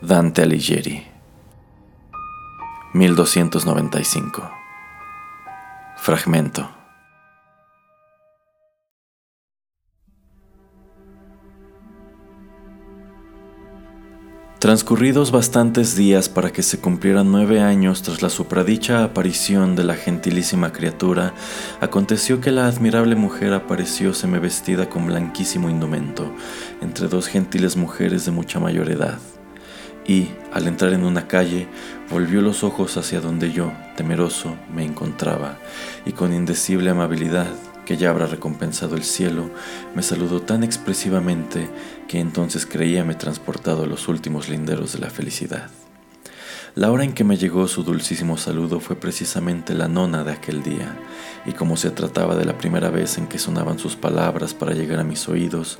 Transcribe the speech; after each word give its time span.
Dante 0.00 0.42
Alighieri. 0.42 1.04
1295. 2.94 4.48
Fragmento. 5.96 6.70
Transcurridos 14.60 15.32
bastantes 15.32 15.96
días 15.96 16.28
para 16.28 16.52
que 16.52 16.62
se 16.62 16.78
cumplieran 16.78 17.32
nueve 17.32 17.60
años 17.60 18.02
tras 18.02 18.22
la 18.22 18.30
supradicha 18.30 19.02
aparición 19.02 19.74
de 19.74 19.82
la 19.82 19.94
gentilísima 19.94 20.72
criatura, 20.72 21.34
aconteció 21.80 22.40
que 22.40 22.52
la 22.52 22.68
admirable 22.68 23.16
mujer 23.16 23.52
apareció 23.52 24.14
semivestida 24.14 24.88
con 24.88 25.06
blanquísimo 25.06 25.68
indumento, 25.68 26.32
entre 26.80 27.08
dos 27.08 27.26
gentiles 27.26 27.76
mujeres 27.76 28.24
de 28.24 28.30
mucha 28.30 28.60
mayor 28.60 28.92
edad. 28.92 29.18
Y, 30.08 30.30
al 30.52 30.66
entrar 30.66 30.94
en 30.94 31.04
una 31.04 31.28
calle, 31.28 31.68
volvió 32.10 32.40
los 32.40 32.64
ojos 32.64 32.96
hacia 32.96 33.20
donde 33.20 33.52
yo, 33.52 33.72
temeroso, 33.94 34.56
me 34.74 34.84
encontraba, 34.84 35.58
y 36.06 36.12
con 36.12 36.32
indecible 36.34 36.90
amabilidad 36.90 37.46
que 37.84 37.96
ya 37.96 38.10
habrá 38.10 38.26
recompensado 38.26 38.96
el 38.96 39.04
cielo, 39.04 39.50
me 39.94 40.02
saludó 40.02 40.42
tan 40.42 40.64
expresivamente 40.64 41.68
que 42.08 42.20
entonces 42.20 42.66
creíame 42.66 43.14
transportado 43.14 43.84
a 43.84 43.86
los 43.86 44.08
últimos 44.08 44.48
linderos 44.48 44.94
de 44.94 44.98
la 44.98 45.10
felicidad. 45.10 45.70
La 46.74 46.90
hora 46.92 47.04
en 47.04 47.12
que 47.12 47.24
me 47.24 47.36
llegó 47.36 47.66
su 47.66 47.82
dulcísimo 47.82 48.36
saludo 48.36 48.80
fue 48.80 48.96
precisamente 48.96 49.74
la 49.74 49.88
nona 49.88 50.22
de 50.24 50.32
aquel 50.32 50.62
día, 50.62 50.96
y 51.46 51.52
como 51.52 51.76
se 51.76 51.90
trataba 51.90 52.36
de 52.36 52.44
la 52.44 52.58
primera 52.58 52.90
vez 52.90 53.18
en 53.18 53.26
que 53.26 53.38
sonaban 53.38 53.78
sus 53.78 53.96
palabras 53.96 54.54
para 54.54 54.74
llegar 54.74 55.00
a 55.00 55.04
mis 55.04 55.28
oídos, 55.28 55.78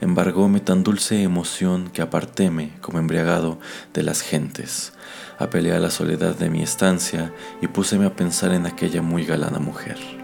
embargóme 0.00 0.60
tan 0.60 0.82
dulce 0.82 1.22
emoción 1.22 1.90
que 1.90 2.02
apartéme, 2.02 2.72
como 2.80 2.98
embriagado, 2.98 3.58
de 3.94 4.02
las 4.02 4.22
gentes. 4.22 4.92
Apelé 5.38 5.72
a 5.72 5.80
la 5.80 5.90
soledad 5.90 6.36
de 6.36 6.50
mi 6.50 6.62
estancia 6.62 7.32
y 7.62 7.68
púseme 7.68 8.06
a 8.06 8.16
pensar 8.16 8.52
en 8.52 8.66
aquella 8.66 9.02
muy 9.02 9.24
galana 9.24 9.58
mujer. 9.58 10.19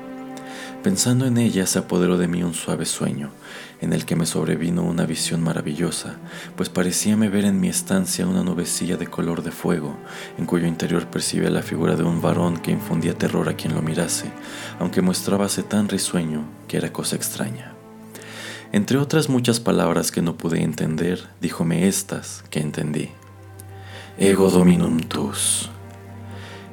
Pensando 0.87 1.27
en 1.27 1.37
ella 1.37 1.67
se 1.67 1.81
apoderó 1.81 2.17
de 2.17 2.29
mí 2.29 2.45
un 2.45 2.55
suave 2.55 2.84
sueño, 2.84 3.33
en 3.81 3.92
el 3.92 4.05
que 4.05 4.15
me 4.15 4.25
sobrevino 4.25 4.84
una 4.84 5.05
visión 5.05 5.43
maravillosa, 5.43 6.15
pues 6.55 6.69
parecíame 6.69 7.28
ver 7.28 7.45
en 7.45 7.59
mi 7.59 7.69
estancia 7.69 8.25
una 8.25 8.45
nubecilla 8.45 8.97
de 8.97 9.09
color 9.09 9.43
de 9.43 9.51
fuego, 9.51 9.97
en 10.39 10.47
cuyo 10.47 10.69
interior 10.69 11.09
percibía 11.09 11.51
la 11.51 11.65
figura 11.65 11.97
de 11.97 12.05
un 12.05 12.23
varón 12.23 12.59
que 12.59 12.70
infundía 12.70 13.19
terror 13.19 13.48
a 13.48 13.55
quien 13.55 13.75
lo 13.75 13.83
mirase, 13.83 14.31
aunque 14.78 15.03
mostrábase 15.03 15.65
tan 15.65 15.89
risueño 15.89 16.45
que 16.69 16.77
era 16.77 16.93
cosa 16.93 17.17
extraña. 17.17 17.75
Entre 18.71 18.97
otras 18.97 19.28
muchas 19.28 19.59
palabras 19.59 20.12
que 20.12 20.23
no 20.23 20.37
pude 20.37 20.62
entender, 20.62 21.27
díjome 21.41 21.89
estas 21.89 22.45
que 22.48 22.61
entendí. 22.61 23.11
Ego 24.19 24.50
dominum 24.50 25.00
tus. 25.00 25.69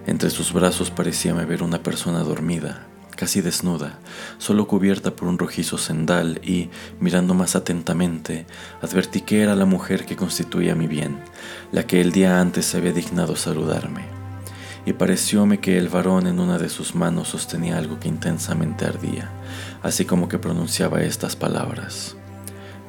Entre 0.06 0.30
sus 0.30 0.54
brazos 0.54 0.92
parecíame 0.92 1.46
ver 1.46 1.64
una 1.64 1.82
persona 1.82 2.20
dormida, 2.20 2.86
casi 3.16 3.42
desnuda, 3.42 4.00
solo 4.38 4.68
cubierta 4.68 5.16
por 5.16 5.28
un 5.28 5.38
rojizo 5.38 5.78
cendal 5.78 6.40
y, 6.44 6.70
mirando 7.00 7.34
más 7.34 7.56
atentamente, 7.56 8.46
advertí 8.82 9.22
que 9.22 9.42
era 9.42 9.56
la 9.56 9.66
mujer 9.66 10.06
que 10.06 10.16
constituía 10.16 10.76
mi 10.76 10.88
bien, 10.88 11.18
la 11.72 11.88
que 11.88 12.02
el 12.02 12.12
día 12.12 12.40
antes 12.40 12.66
se 12.66 12.78
había 12.78 12.92
dignado 12.92 13.36
saludarme. 13.36 14.04
Y 14.86 14.94
parecióme 14.94 15.60
que 15.60 15.78
el 15.78 15.88
varón 15.88 16.28
en 16.28 16.40
una 16.40 16.58
de 16.58 16.70
sus 16.70 16.94
manos 16.94 17.30
sostenía 17.30 17.78
algo 17.78 18.00
que 18.00 18.10
intensamente 18.10 18.86
ardía, 18.86 19.30
así 19.82 20.06
como 20.06 20.28
que 20.28 20.40
pronunciaba 20.40 21.02
estas 21.02 21.36
palabras. 21.36 22.18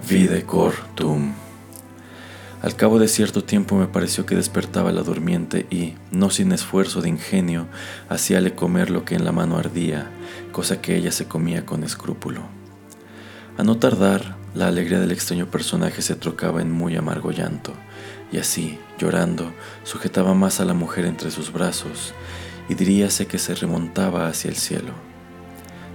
Vide 0.08 0.44
cor 0.44 0.74
tum. 0.94 1.32
Al 2.64 2.76
cabo 2.76 2.98
de 2.98 3.08
cierto 3.08 3.44
tiempo 3.44 3.76
me 3.76 3.88
pareció 3.88 4.24
que 4.24 4.36
despertaba 4.36 4.90
la 4.90 5.02
durmiente 5.02 5.66
y, 5.68 5.96
no 6.10 6.30
sin 6.30 6.50
esfuerzo 6.50 7.02
de 7.02 7.10
ingenio, 7.10 7.66
hacíale 8.08 8.54
comer 8.54 8.88
lo 8.88 9.04
que 9.04 9.14
en 9.14 9.26
la 9.26 9.32
mano 9.32 9.58
ardía, 9.58 10.10
cosa 10.50 10.80
que 10.80 10.96
ella 10.96 11.12
se 11.12 11.28
comía 11.28 11.66
con 11.66 11.84
escrúpulo. 11.84 12.40
A 13.58 13.64
no 13.64 13.76
tardar, 13.76 14.38
la 14.54 14.66
alegría 14.66 14.98
del 14.98 15.12
extraño 15.12 15.50
personaje 15.50 16.00
se 16.00 16.14
trocaba 16.14 16.62
en 16.62 16.72
muy 16.72 16.96
amargo 16.96 17.32
llanto, 17.32 17.74
y 18.32 18.38
así, 18.38 18.78
llorando, 18.98 19.52
sujetaba 19.82 20.32
más 20.32 20.58
a 20.58 20.64
la 20.64 20.72
mujer 20.72 21.04
entre 21.04 21.30
sus 21.30 21.52
brazos, 21.52 22.14
y 22.70 22.76
diríase 22.76 23.26
que 23.26 23.36
se 23.36 23.54
remontaba 23.54 24.26
hacia 24.26 24.48
el 24.48 24.56
cielo. 24.56 24.94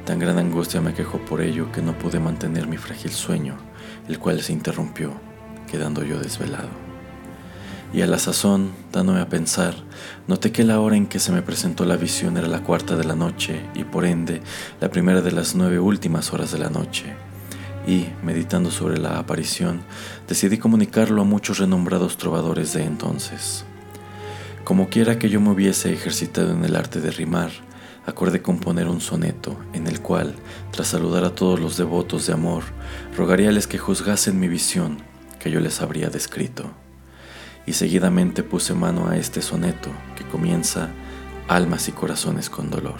Tan 0.05 0.19
gran 0.19 0.37
angustia 0.37 0.81
me 0.81 0.93
quejó 0.93 1.17
por 1.17 1.41
ello 1.41 1.71
que 1.71 1.81
no 1.81 1.97
pude 1.97 2.19
mantener 2.19 2.67
mi 2.67 2.77
frágil 2.77 3.09
sueño, 3.09 3.57
el 4.07 4.19
cual 4.19 4.39
se 4.43 4.53
interrumpió 4.53 5.28
quedando 5.69 6.03
yo 6.03 6.19
desvelado. 6.19 6.89
Y 7.91 8.01
a 8.03 8.07
la 8.07 8.19
sazón, 8.19 8.71
dándome 8.91 9.19
a 9.19 9.29
pensar, 9.29 9.73
noté 10.27 10.51
que 10.51 10.63
la 10.63 10.79
hora 10.79 10.95
en 10.95 11.07
que 11.07 11.17
se 11.17 11.31
me 11.31 11.41
presentó 11.41 11.85
la 11.85 11.97
visión 11.97 12.37
era 12.37 12.47
la 12.47 12.61
cuarta 12.61 12.95
de 12.95 13.03
la 13.03 13.15
noche 13.15 13.61
y 13.73 13.83
por 13.83 14.05
ende 14.05 14.41
la 14.79 14.91
primera 14.91 15.21
de 15.21 15.31
las 15.31 15.55
nueve 15.55 15.79
últimas 15.79 16.31
horas 16.31 16.51
de 16.51 16.59
la 16.59 16.69
noche. 16.69 17.15
Y, 17.87 18.05
meditando 18.23 18.69
sobre 18.69 18.99
la 18.99 19.17
aparición, 19.17 19.81
decidí 20.27 20.59
comunicarlo 20.59 21.23
a 21.23 21.25
muchos 21.25 21.57
renombrados 21.57 22.17
trovadores 22.17 22.73
de 22.73 22.83
entonces. 22.83 23.65
Como 24.63 24.89
quiera 24.89 25.17
que 25.17 25.29
yo 25.29 25.41
me 25.41 25.49
hubiese 25.49 25.91
ejercitado 25.91 26.51
en 26.51 26.63
el 26.63 26.75
arte 26.75 27.01
de 27.01 27.09
rimar, 27.09 27.49
acordé 28.05 28.43
componer 28.43 28.87
un 28.87 29.01
soneto 29.01 29.57
en 29.73 29.87
el 29.87 29.99
cual, 29.99 30.35
tras 30.71 30.89
saludar 30.89 31.23
a 31.23 31.33
todos 31.33 31.59
los 31.59 31.75
devotos 31.75 32.27
de 32.27 32.33
amor, 32.33 32.65
rogaríales 33.17 33.65
que 33.65 33.79
juzgasen 33.79 34.39
mi 34.39 34.47
visión 34.47 35.08
que 35.39 35.51
yo 35.51 35.59
les 35.59 35.81
habría 35.81 36.09
descrito. 36.09 36.71
Y 37.65 37.73
seguidamente 37.73 38.43
puse 38.43 38.73
mano 38.73 39.07
a 39.07 39.17
este 39.17 39.41
soneto 39.41 39.89
que 40.15 40.23
comienza 40.25 40.89
Almas 41.47 41.87
y 41.87 41.91
corazones 41.91 42.49
con 42.49 42.69
dolor. 42.69 42.99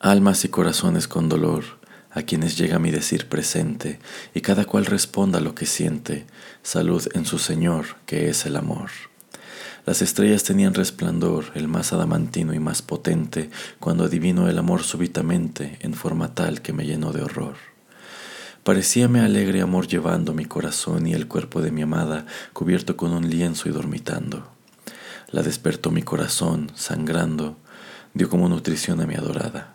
Almas 0.00 0.44
y 0.44 0.48
corazones 0.48 1.06
con 1.06 1.28
dolor, 1.28 1.64
a 2.10 2.22
quienes 2.22 2.56
llega 2.56 2.78
mi 2.78 2.90
decir 2.90 3.28
presente, 3.28 3.98
y 4.34 4.40
cada 4.40 4.64
cual 4.64 4.86
responda 4.86 5.40
lo 5.40 5.54
que 5.54 5.66
siente, 5.66 6.26
salud 6.62 7.06
en 7.14 7.24
su 7.24 7.38
Señor, 7.38 7.96
que 8.06 8.28
es 8.28 8.46
el 8.46 8.56
amor. 8.56 8.90
Las 9.88 10.02
estrellas 10.02 10.42
tenían 10.42 10.74
resplandor, 10.74 11.46
el 11.54 11.66
más 11.66 11.94
adamantino 11.94 12.52
y 12.52 12.58
más 12.58 12.82
potente, 12.82 13.48
cuando 13.80 14.04
adivino 14.04 14.46
el 14.46 14.58
amor 14.58 14.82
súbitamente 14.82 15.78
en 15.80 15.94
forma 15.94 16.34
tal 16.34 16.60
que 16.60 16.74
me 16.74 16.84
llenó 16.84 17.10
de 17.10 17.22
horror. 17.22 17.54
Parecíame 18.64 19.20
alegre 19.20 19.62
amor 19.62 19.86
llevando 19.86 20.34
mi 20.34 20.44
corazón 20.44 21.06
y 21.06 21.14
el 21.14 21.26
cuerpo 21.26 21.62
de 21.62 21.70
mi 21.70 21.80
amada 21.80 22.26
cubierto 22.52 22.98
con 22.98 23.12
un 23.12 23.30
lienzo 23.30 23.70
y 23.70 23.72
dormitando. 23.72 24.50
La 25.30 25.42
despertó 25.42 25.90
mi 25.90 26.02
corazón, 26.02 26.70
sangrando, 26.74 27.56
dio 28.12 28.28
como 28.28 28.46
nutrición 28.50 29.00
a 29.00 29.06
mi 29.06 29.14
adorada. 29.14 29.74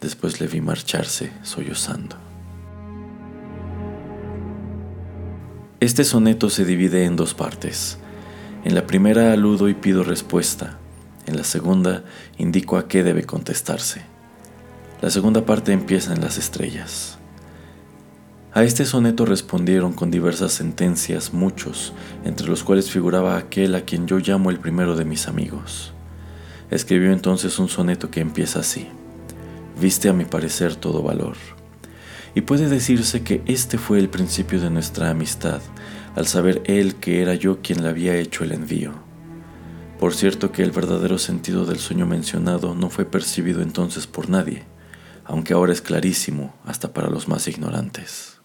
Después 0.00 0.40
le 0.40 0.48
vi 0.48 0.60
marcharse, 0.60 1.32
sollozando. 1.44 2.16
Este 5.78 6.02
soneto 6.02 6.50
se 6.50 6.64
divide 6.64 7.04
en 7.04 7.14
dos 7.14 7.34
partes. 7.34 7.98
En 8.68 8.74
la 8.74 8.86
primera 8.86 9.32
aludo 9.32 9.70
y 9.70 9.74
pido 9.74 10.04
respuesta. 10.04 10.76
En 11.24 11.38
la 11.38 11.44
segunda 11.44 12.04
indico 12.36 12.76
a 12.76 12.86
qué 12.86 13.02
debe 13.02 13.24
contestarse. 13.24 14.02
La 15.00 15.08
segunda 15.08 15.46
parte 15.46 15.72
empieza 15.72 16.12
en 16.12 16.20
las 16.20 16.36
estrellas. 16.36 17.16
A 18.52 18.64
este 18.64 18.84
soneto 18.84 19.24
respondieron 19.24 19.94
con 19.94 20.10
diversas 20.10 20.52
sentencias 20.52 21.32
muchos, 21.32 21.94
entre 22.26 22.46
los 22.46 22.62
cuales 22.62 22.90
figuraba 22.90 23.38
aquel 23.38 23.74
a 23.74 23.86
quien 23.86 24.06
yo 24.06 24.18
llamo 24.18 24.50
el 24.50 24.58
primero 24.58 24.96
de 24.96 25.06
mis 25.06 25.28
amigos. 25.28 25.94
Escribió 26.70 27.10
entonces 27.12 27.58
un 27.58 27.70
soneto 27.70 28.10
que 28.10 28.20
empieza 28.20 28.60
así. 28.60 28.86
Viste 29.80 30.10
a 30.10 30.12
mi 30.12 30.26
parecer 30.26 30.76
todo 30.76 31.02
valor. 31.02 31.38
Y 32.34 32.42
puede 32.42 32.68
decirse 32.68 33.22
que 33.22 33.40
este 33.46 33.78
fue 33.78 33.98
el 33.98 34.10
principio 34.10 34.60
de 34.60 34.68
nuestra 34.68 35.08
amistad, 35.08 35.62
al 36.14 36.26
saber 36.26 36.62
él 36.66 36.96
que 36.96 37.22
era 37.22 37.34
yo 37.34 37.60
quien 37.62 37.82
le 37.82 37.88
había 37.88 38.16
hecho 38.16 38.44
el 38.44 38.52
envío. 38.52 38.92
Por 39.98 40.14
cierto 40.14 40.52
que 40.52 40.62
el 40.62 40.70
verdadero 40.70 41.18
sentido 41.18 41.64
del 41.64 41.78
sueño 41.78 42.06
mencionado 42.06 42.74
no 42.74 42.88
fue 42.88 43.04
percibido 43.04 43.62
entonces 43.62 44.06
por 44.06 44.30
nadie, 44.30 44.64
aunque 45.24 45.54
ahora 45.54 45.72
es 45.72 45.82
clarísimo 45.82 46.54
hasta 46.64 46.92
para 46.92 47.10
los 47.10 47.28
más 47.28 47.48
ignorantes. 47.48 48.37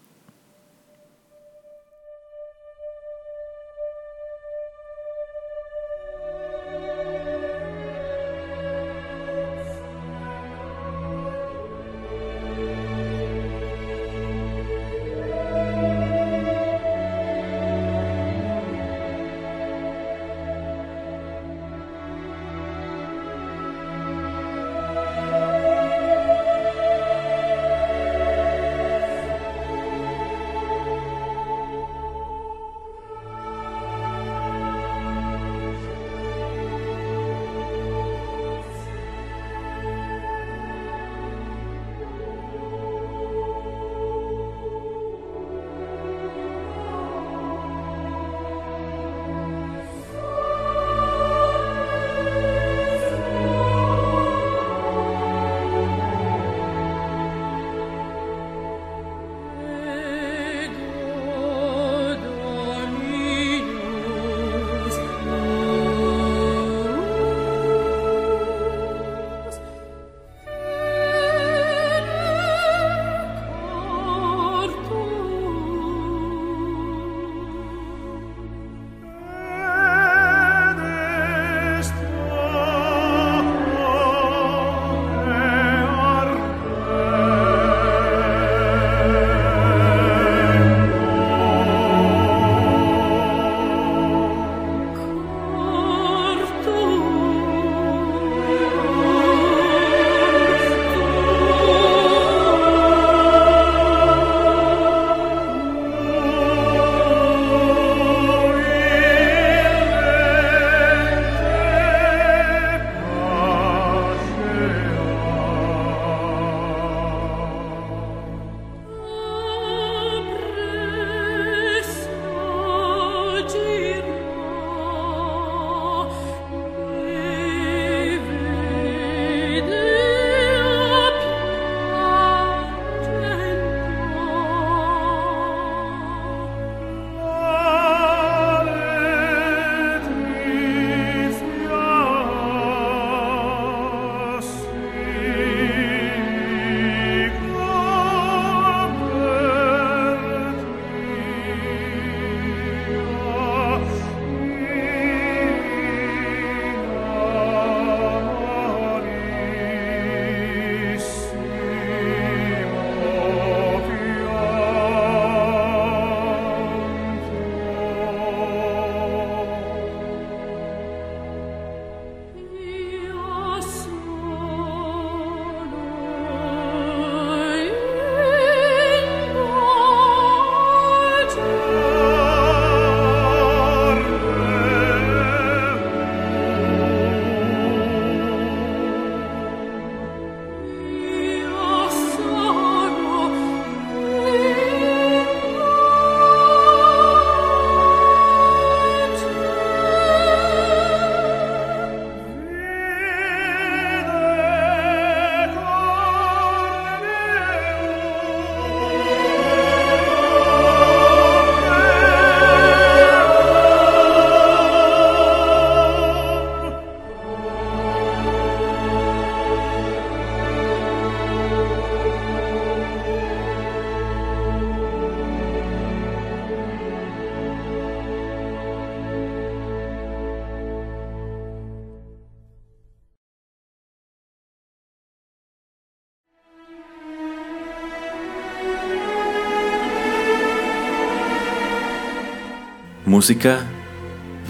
Música 243.06 243.66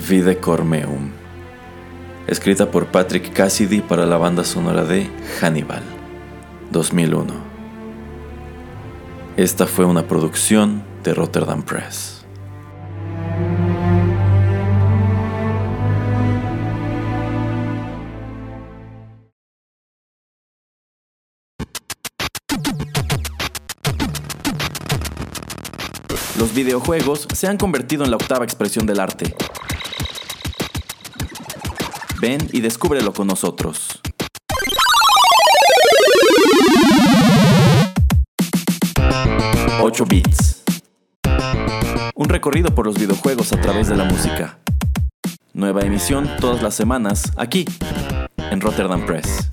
Vide 0.08 0.38
Cormeum. 0.38 1.11
Escrita 2.28 2.70
por 2.70 2.87
Patrick 2.87 3.32
Cassidy 3.32 3.80
para 3.80 4.06
la 4.06 4.16
banda 4.16 4.44
sonora 4.44 4.84
de 4.84 5.11
Hannibal, 5.40 5.82
2001. 6.70 7.34
Esta 9.37 9.66
fue 9.66 9.84
una 9.84 10.06
producción 10.06 10.84
de 11.02 11.14
Rotterdam 11.14 11.64
Press. 11.64 12.13
Los 26.44 26.52
videojuegos 26.52 27.26
se 27.34 27.46
han 27.46 27.56
convertido 27.56 28.04
en 28.04 28.10
la 28.10 28.16
octava 28.16 28.44
expresión 28.44 28.84
del 28.84 29.00
arte. 29.00 29.34
Ven 32.20 32.46
y 32.52 32.60
descúbrelo 32.60 33.14
con 33.14 33.26
nosotros. 33.26 33.98
Ocho 39.80 40.04
bits. 40.04 40.64
Un 42.14 42.28
recorrido 42.28 42.74
por 42.74 42.84
los 42.84 42.96
videojuegos 42.96 43.54
a 43.54 43.60
través 43.62 43.88
de 43.88 43.96
la 43.96 44.04
música. 44.04 44.58
Nueva 45.54 45.80
emisión 45.80 46.28
todas 46.40 46.62
las 46.62 46.74
semanas 46.74 47.32
aquí, 47.38 47.64
en 48.50 48.60
Rotterdam 48.60 49.06
Press. 49.06 49.48